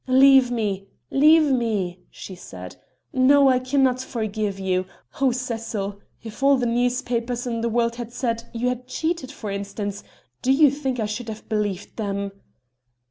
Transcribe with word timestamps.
"Leave 0.07 0.49
me, 0.49 0.87
leave 1.11 1.43
me," 1.51 1.99
she 2.09 2.33
said. 2.33 2.75
"No, 3.13 3.49
I 3.49 3.59
cannot 3.59 4.01
forgive 4.01 4.57
you. 4.59 4.87
Oh 5.21 5.31
Cecil! 5.31 5.99
if 6.23 6.41
all 6.41 6.57
the 6.57 6.65
newspapers 6.65 7.45
in 7.45 7.61
the 7.61 7.69
world 7.69 7.97
had 7.97 8.11
said 8.11 8.45
you 8.51 8.67
had 8.69 8.87
cheated, 8.87 9.31
for 9.31 9.51
instance 9.51 10.03
do 10.41 10.51
you 10.51 10.71
think 10.71 10.99
I 10.99 11.05
should 11.05 11.29
have 11.29 11.47
believed 11.47 11.97
them?" 11.97 12.31